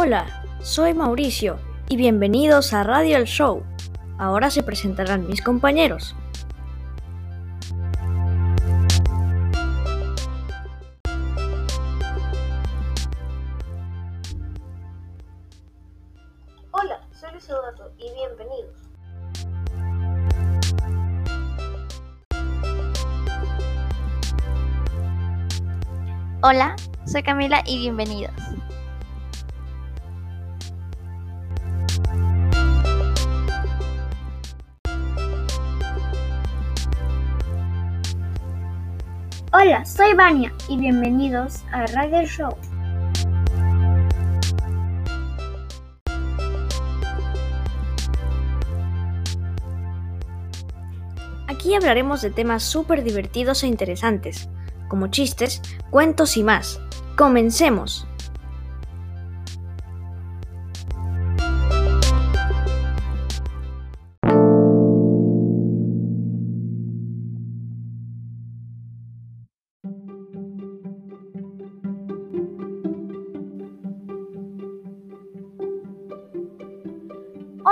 [0.00, 3.64] Hola, soy Mauricio y bienvenidos a Radio El Show.
[4.16, 6.14] Ahora se presentarán mis compañeros.
[16.70, 18.76] Hola, soy Luis Eduardo y bienvenidos.
[26.42, 28.32] Hola, soy Camila y bienvenidos.
[39.60, 42.56] Hola, soy Vania y bienvenidos a Radio Show.
[51.48, 54.48] Aquí hablaremos de temas súper divertidos e interesantes,
[54.86, 56.80] como chistes, cuentos y más.
[57.16, 58.06] ¡Comencemos!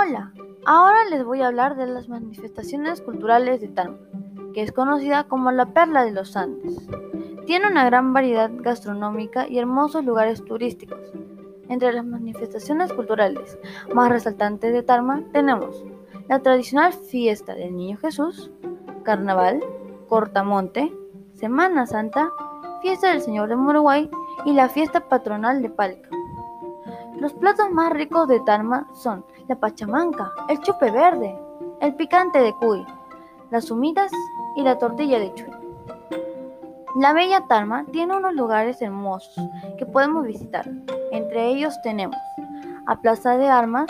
[0.07, 0.31] Hola,
[0.65, 3.97] ahora les voy a hablar de las manifestaciones culturales de Tarma,
[4.53, 6.87] que es conocida como la Perla de los Andes.
[7.45, 11.11] Tiene una gran variedad gastronómica y hermosos lugares turísticos.
[11.67, 13.57] Entre las manifestaciones culturales
[13.93, 15.83] más resaltantes de Tarma tenemos
[16.29, 18.49] la tradicional fiesta del Niño Jesús,
[19.03, 19.61] Carnaval,
[20.07, 20.93] Cortamonte,
[21.33, 22.31] Semana Santa,
[22.81, 24.09] Fiesta del Señor de Uruguay
[24.45, 26.09] y la fiesta patronal de Palca.
[27.19, 31.35] Los platos más ricos de Tarma son la pachamanca, el chupe verde,
[31.81, 32.85] el picante de cuy,
[33.49, 34.11] las humitas
[34.55, 35.49] y la tortilla de chuy.
[36.99, 39.35] La bella Tarma tiene unos lugares hermosos
[39.79, 40.69] que podemos visitar.
[41.11, 42.17] Entre ellos tenemos
[42.85, 43.89] a Plaza de Armas,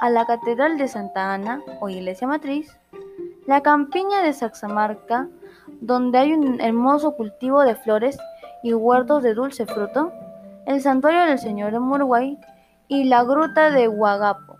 [0.00, 2.78] a la Catedral de Santa Ana o Iglesia Matriz,
[3.46, 5.28] la Campiña de Saxamarca,
[5.82, 8.18] donde hay un hermoso cultivo de flores
[8.62, 10.10] y huertos de dulce fruto,
[10.64, 12.38] el Santuario del Señor de Uruguay
[12.92, 14.58] y la Gruta de Huagapo.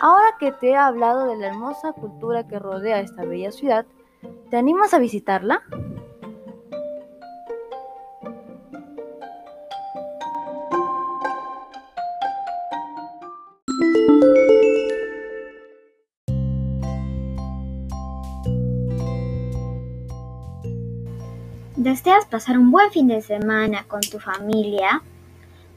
[0.00, 3.86] Ahora que te he hablado de la hermosa cultura que rodea esta bella ciudad,
[4.50, 5.62] ¿te animas a visitarla?
[21.76, 25.00] ¿Deseas pasar un buen fin de semana con tu familia?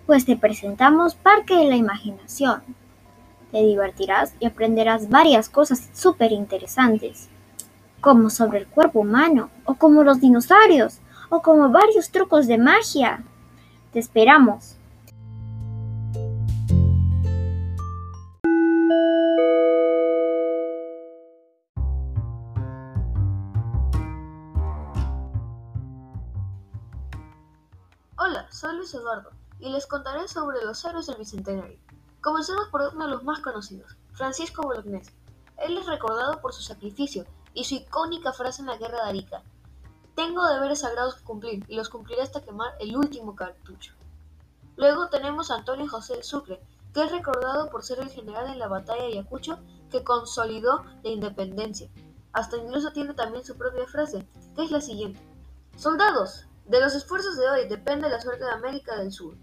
[0.10, 2.64] Pues te presentamos Parque de la Imaginación.
[3.52, 7.30] Te divertirás y aprenderás varias cosas súper interesantes,
[8.02, 10.98] como sobre el cuerpo humano, o como los dinosaurios,
[11.30, 13.24] o como varios trucos de magia.
[13.94, 14.78] Te esperamos.
[28.18, 31.80] Hola, soy Luis Eduardo y les contaré sobre los héroes del Bicentenario.
[32.22, 35.12] Comencemos por uno de los más conocidos, Francisco Bolognesi.
[35.58, 39.44] Él es recordado por su sacrificio y su icónica frase en la Guerra de Arica.
[40.16, 43.94] Tengo deberes sagrados que cumplir y los cumpliré hasta quemar el último cartucho.
[44.76, 46.62] Luego tenemos a Antonio José de Sucre,
[46.94, 49.60] que es recordado por ser el general en la batalla de Ayacucho
[49.90, 51.90] que consolidó la independencia.
[52.34, 55.22] Hasta incluso tiene también su propia frase, que es la siguiente.
[55.76, 59.36] Soldados, de los esfuerzos de hoy depende la suerte de América del Sur.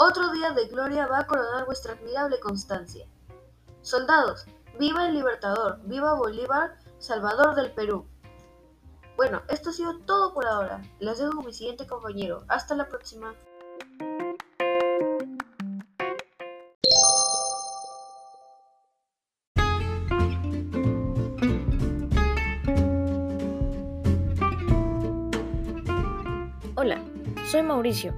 [0.00, 3.04] Otro día de gloria va a coronar vuestra admirable constancia.
[3.82, 4.46] Soldados,
[4.78, 8.06] viva el Libertador, viva Bolívar, Salvador del Perú.
[9.16, 10.80] Bueno, esto ha sido todo por ahora.
[11.00, 12.44] Les dejo con mi siguiente compañero.
[12.46, 13.34] Hasta la próxima.
[26.76, 27.02] Hola,
[27.50, 28.14] soy Mauricio.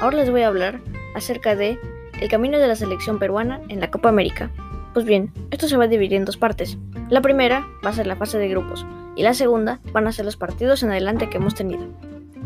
[0.00, 1.78] Ahora les voy a hablar acerca de
[2.20, 4.50] el camino de la selección peruana en la Copa América.
[4.92, 6.78] Pues bien, esto se va a dividir en dos partes.
[7.08, 8.86] La primera va a ser la fase de grupos
[9.16, 11.86] y la segunda van a ser los partidos en adelante que hemos tenido.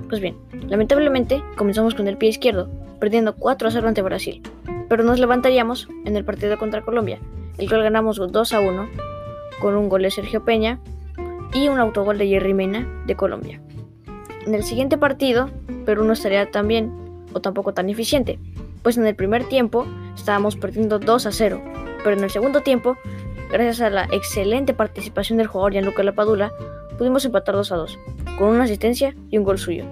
[0.09, 0.37] Pues bien,
[0.69, 2.71] lamentablemente comenzamos con el pie izquierdo,
[3.01, 4.43] perdiendo 4 a 0 ante Brasil,
[4.89, 7.19] pero nos levantaríamos en el partido contra Colombia,
[7.59, 8.89] el cual ganamos 2 a 1
[9.61, 10.79] con un gol de Sergio Peña
[11.53, 13.61] y un autogol de Jerry Mena de Colombia.
[14.47, 15.51] En el siguiente partido,
[15.85, 16.93] Perú no estaría tan bien
[17.33, 18.39] o tampoco tan eficiente,
[18.87, 19.85] pues en el primer tiempo
[20.15, 21.61] estábamos perdiendo 2 a 0,
[22.05, 22.97] pero en el segundo tiempo,
[23.51, 26.53] gracias a la excelente participación del jugador Gianluca Lapadula,
[26.97, 27.99] pudimos empatar 2 a 2,
[28.39, 29.83] con una asistencia y un gol suyo.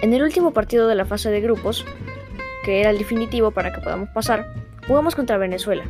[0.00, 1.84] En el último partido de la fase de grupos,
[2.64, 4.54] que era el definitivo para que podamos pasar,
[4.88, 5.84] jugamos contra Venezuela,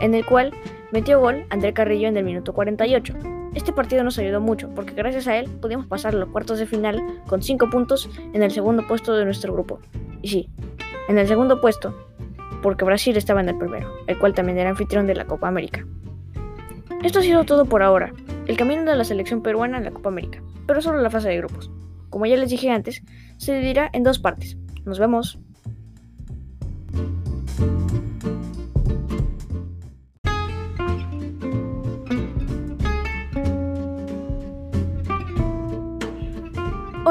[0.00, 0.54] en el cual
[0.90, 3.37] metió gol André Carrillo en el minuto 48.
[3.58, 6.66] Este partido nos ayudó mucho porque gracias a él pudimos pasar a los cuartos de
[6.66, 9.80] final con 5 puntos en el segundo puesto de nuestro grupo.
[10.22, 10.48] Y sí,
[11.08, 11.92] en el segundo puesto,
[12.62, 15.84] porque Brasil estaba en el primero, el cual también era anfitrión de la Copa América.
[17.02, 18.12] Esto ha sido todo por ahora,
[18.46, 21.38] el camino de la selección peruana en la Copa América, pero solo la fase de
[21.38, 21.68] grupos.
[22.10, 23.02] Como ya les dije antes,
[23.38, 24.56] se dividirá en dos partes.
[24.84, 25.40] Nos vemos.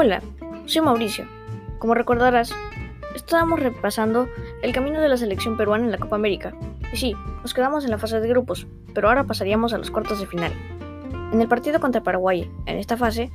[0.00, 0.22] Hola,
[0.66, 1.24] soy Mauricio.
[1.80, 2.54] Como recordarás,
[3.16, 4.28] estábamos repasando
[4.62, 6.54] el camino de la selección peruana en la Copa América.
[6.92, 10.20] Y sí, nos quedamos en la fase de grupos, pero ahora pasaríamos a los cuartos
[10.20, 10.52] de final.
[11.32, 13.32] En el partido contra Paraguay, en esta fase,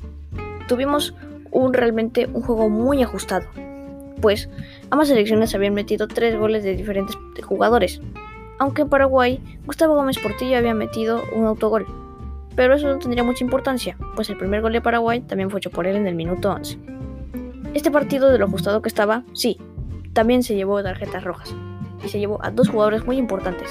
[0.69, 1.13] tuvimos
[1.51, 3.45] un realmente un juego muy ajustado,
[4.21, 4.49] pues
[4.89, 7.99] ambas selecciones habían metido tres goles de diferentes jugadores,
[8.57, 12.02] aunque en Paraguay Gustavo Gómez Portillo había metido un autogol.
[12.55, 15.71] Pero eso no tendría mucha importancia, pues el primer gol de Paraguay también fue hecho
[15.71, 16.77] por él en el minuto 11.
[17.73, 19.57] Este partido, de lo ajustado que estaba, sí,
[20.13, 21.55] también se llevó tarjetas rojas,
[22.03, 23.69] y se llevó a dos jugadores muy importantes.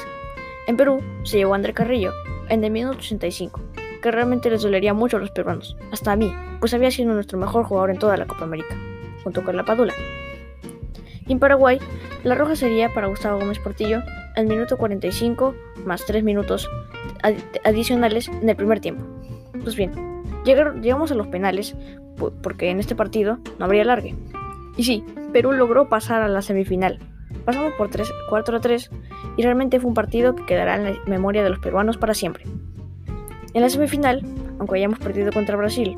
[0.67, 2.12] En Perú se llevó a André Carrillo,
[2.49, 3.61] en el minuto 85,
[4.02, 7.38] que realmente les dolería mucho a los peruanos, hasta a mí, pues había sido nuestro
[7.38, 8.76] mejor jugador en toda la Copa América,
[9.23, 9.94] junto con la Padula.
[11.26, 11.79] Y en Paraguay,
[12.25, 14.02] la roja sería para Gustavo Gómez Portillo,
[14.34, 16.69] el minuto 45 más 3 minutos
[17.64, 19.05] adicionales en el primer tiempo.
[19.62, 19.93] Pues bien,
[20.44, 21.76] llegamos a los penales
[22.43, 24.14] porque en este partido no habría largue.
[24.76, 26.99] Y sí, Perú logró pasar a la semifinal.
[27.44, 28.90] Pasamos por 3, 4 a 3
[29.37, 32.44] y realmente fue un partido que quedará en la memoria de los peruanos para siempre.
[33.55, 34.23] En la semifinal,
[34.58, 35.96] aunque hayamos perdido contra Brasil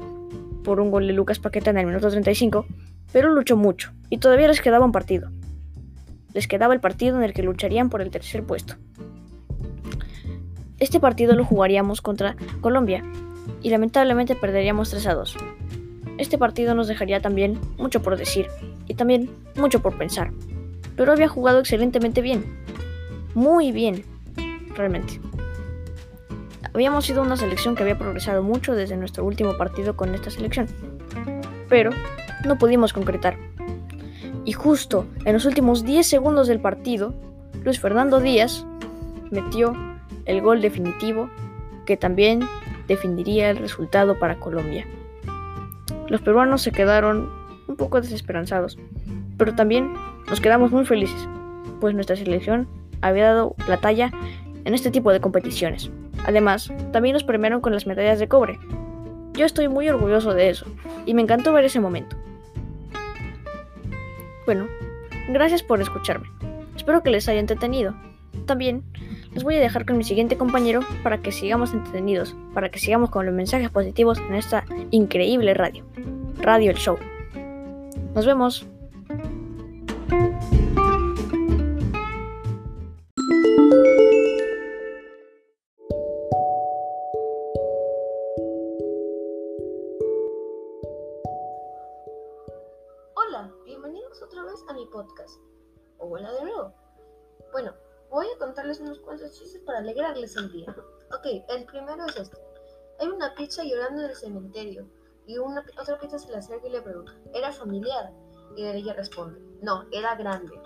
[0.62, 2.66] por un gol de Lucas Paqueta en el minuto 35,
[3.12, 5.30] Perú luchó mucho y todavía les quedaba un partido.
[6.32, 8.74] Les quedaba el partido en el que lucharían por el tercer puesto.
[10.84, 13.02] Este partido lo jugaríamos contra Colombia
[13.62, 15.36] y lamentablemente perderíamos 3 a 2.
[16.18, 18.48] Este partido nos dejaría también mucho por decir
[18.86, 20.30] y también mucho por pensar.
[20.94, 22.44] Pero había jugado excelentemente bien.
[23.34, 24.04] Muy bien,
[24.76, 25.22] realmente.
[26.74, 30.66] Habíamos sido una selección que había progresado mucho desde nuestro último partido con esta selección.
[31.70, 31.92] Pero
[32.44, 33.38] no pudimos concretar.
[34.44, 37.14] Y justo en los últimos 10 segundos del partido,
[37.62, 38.66] Luis Fernando Díaz
[39.30, 39.93] metió
[40.26, 41.30] el gol definitivo
[41.86, 42.40] que también
[42.88, 44.86] definiría el resultado para Colombia.
[46.08, 47.30] Los peruanos se quedaron
[47.66, 48.78] un poco desesperanzados,
[49.36, 49.92] pero también
[50.28, 51.28] nos quedamos muy felices,
[51.80, 52.68] pues nuestra selección
[53.00, 54.10] había dado la talla
[54.64, 55.90] en este tipo de competiciones.
[56.26, 58.58] Además, también nos premiaron con las medallas de cobre.
[59.34, 60.66] Yo estoy muy orgulloso de eso,
[61.06, 62.16] y me encantó ver ese momento.
[64.46, 64.66] Bueno,
[65.28, 66.28] gracias por escucharme.
[66.76, 67.94] Espero que les haya entretenido.
[68.46, 68.82] También
[69.34, 73.10] les voy a dejar con mi siguiente compañero para que sigamos entretenidos, para que sigamos
[73.10, 75.84] con los mensajes positivos en esta increíble radio.
[76.38, 76.96] Radio El Show.
[78.14, 78.64] Nos vemos.
[93.16, 95.40] Hola, bienvenidos otra vez a mi podcast.
[95.98, 96.83] hola de nuevo.
[98.64, 100.74] Contarles unos cuantos chistes para alegrarles el día.
[101.14, 102.38] Ok, el primero es este.
[102.98, 104.88] Hay una pizza llorando en el cementerio
[105.26, 108.10] y una, otra pizza se le acerca y le pregunta, ¿era familiar?
[108.56, 110.58] Y ella responde, no, era grande.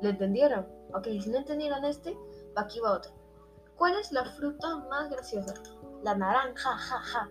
[0.00, 0.64] ¿Le entendieron?
[0.94, 2.16] Ok, si no entendieron este,
[2.54, 3.10] aquí va otro.
[3.74, 5.54] ¿Cuál es la fruta más graciosa?
[6.04, 7.30] La naranja, ja, ja.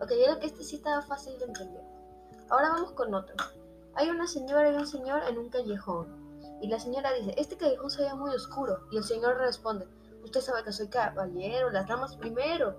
[0.00, 1.84] Ok, yo creo que este sí estaba fácil de entender.
[2.48, 3.36] Ahora vamos con otro.
[3.94, 6.19] Hay una señora y un señor en un callejón.
[6.60, 8.86] Y la señora dice, este callejón se ve muy oscuro.
[8.90, 9.88] Y el señor responde,
[10.22, 12.76] usted sabe que soy caballero, las damas primero.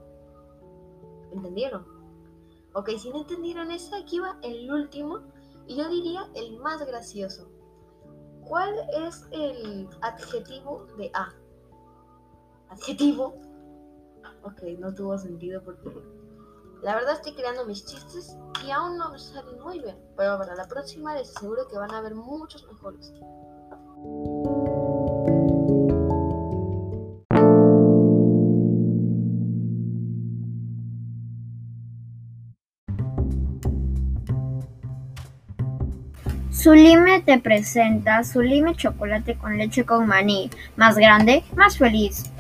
[1.31, 1.85] ¿Entendieron?
[2.73, 5.21] Ok, si no entendieron eso, aquí va el último.
[5.67, 7.49] Y yo diría el más gracioso.
[8.47, 8.73] ¿Cuál
[9.05, 11.33] es el adjetivo de A?
[12.69, 13.35] ¿Adjetivo?
[14.43, 15.89] Ok, no tuvo sentido porque
[16.81, 18.35] la verdad estoy creando mis chistes
[18.65, 19.97] y aún no me salen muy bien.
[20.17, 23.13] Pero para la próxima les aseguro que van a haber muchos mejores.
[36.61, 40.49] Sulime te presenta Sulime chocolate con leche con maní.
[40.75, 42.31] Más grande, más feliz.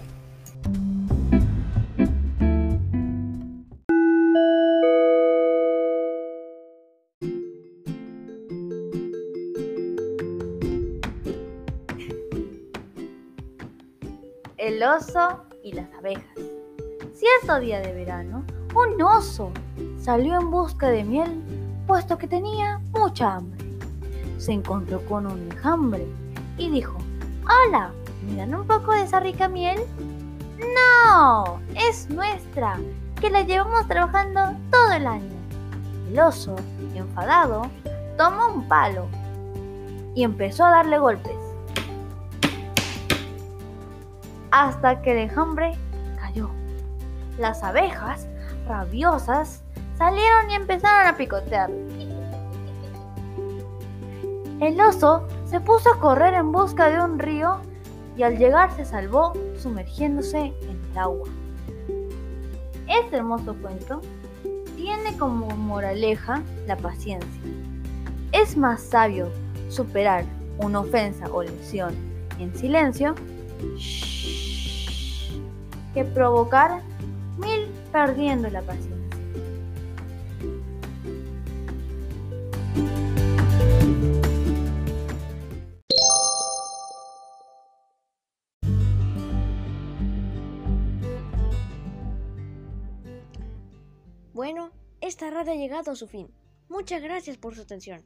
[14.81, 16.39] El oso y las abejas.
[17.13, 19.51] Cierto día de verano, un oso
[19.99, 21.43] salió en busca de miel,
[21.85, 23.63] puesto que tenía mucha hambre.
[24.39, 26.07] Se encontró con un enjambre
[26.57, 26.97] y dijo,
[27.43, 27.91] Hola,
[28.25, 29.79] ¿me dan un poco de esa rica miel?
[30.57, 32.79] No, es nuestra,
[33.19, 35.35] que la llevamos trabajando todo el año.
[36.09, 36.55] El oso,
[36.95, 37.69] enfadado,
[38.17, 39.05] tomó un palo
[40.15, 41.40] y empezó a darle golpes.
[44.51, 45.77] Hasta que el enjambre
[46.19, 46.49] cayó.
[47.37, 48.27] Las abejas,
[48.67, 49.63] rabiosas,
[49.97, 51.69] salieron y empezaron a picotear.
[54.59, 57.61] El oso se puso a correr en busca de un río
[58.15, 61.27] y al llegar se salvó sumergiéndose en el agua.
[62.87, 64.01] Este hermoso cuento
[64.75, 67.41] tiene como moraleja la paciencia.
[68.31, 69.29] Es más sabio
[69.69, 70.25] superar
[70.57, 71.95] una ofensa o lesión
[72.39, 73.15] en silencio
[75.93, 76.81] que provocar
[77.37, 79.01] mil perdiendo la paciencia.
[94.33, 96.27] Bueno, esta radio ha llegado a su fin.
[96.67, 98.03] Muchas gracias por su atención.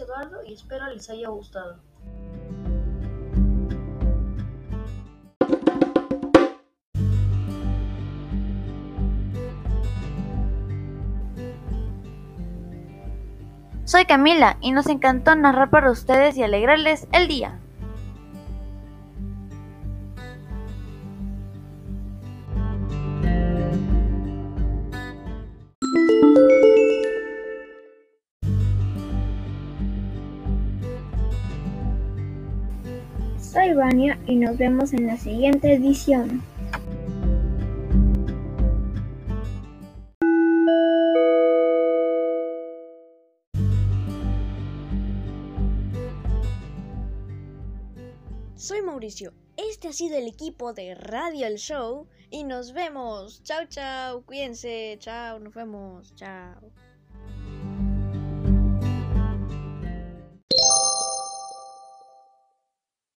[0.00, 1.80] Eduardo y espero les haya gustado.
[13.84, 17.60] Soy Camila y nos encantó narrar para ustedes y alegrarles el día.
[34.26, 36.40] Y nos vemos en la siguiente edición.
[48.54, 49.32] Soy Mauricio.
[49.56, 53.42] Este ha sido el equipo de Radio El Show y nos vemos.
[53.42, 54.22] Chao, chao.
[54.22, 54.98] Cuídense.
[55.00, 56.14] Chao, nos vemos.
[56.14, 56.60] Chao.